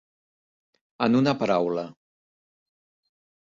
[1.07, 1.85] En una paraula.